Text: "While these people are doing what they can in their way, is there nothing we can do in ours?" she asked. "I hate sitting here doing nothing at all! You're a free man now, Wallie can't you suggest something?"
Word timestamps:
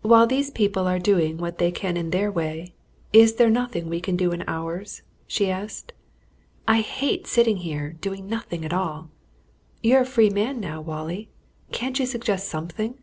"While 0.00 0.26
these 0.26 0.50
people 0.50 0.88
are 0.88 0.98
doing 0.98 1.38
what 1.38 1.58
they 1.58 1.70
can 1.70 1.96
in 1.96 2.10
their 2.10 2.32
way, 2.32 2.72
is 3.12 3.34
there 3.36 3.48
nothing 3.48 3.88
we 3.88 4.00
can 4.00 4.16
do 4.16 4.32
in 4.32 4.42
ours?" 4.48 5.02
she 5.28 5.52
asked. 5.52 5.92
"I 6.66 6.80
hate 6.80 7.28
sitting 7.28 7.58
here 7.58 7.92
doing 7.92 8.26
nothing 8.28 8.64
at 8.64 8.72
all! 8.72 9.08
You're 9.80 10.00
a 10.02 10.04
free 10.04 10.30
man 10.30 10.58
now, 10.58 10.80
Wallie 10.80 11.28
can't 11.70 12.00
you 12.00 12.06
suggest 12.06 12.48
something?" 12.48 12.98